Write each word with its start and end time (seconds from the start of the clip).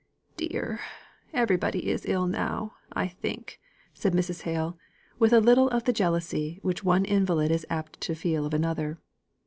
"Dear! 0.35 0.79
Everybody 1.31 1.87
is 1.91 2.07
ill 2.07 2.25
now, 2.25 2.73
I 2.91 3.07
think," 3.07 3.59
said 3.93 4.13
Mrs. 4.13 4.41
Hale, 4.41 4.75
with 5.19 5.31
a 5.31 5.39
little 5.39 5.69
of 5.69 5.83
the 5.83 5.93
jealousy 5.93 6.57
which 6.63 6.83
one 6.83 7.05
invalid 7.05 7.51
is 7.51 7.67
apt 7.69 8.01
to 8.01 8.15
feel 8.15 8.47
of 8.47 8.53
another. 8.55 8.97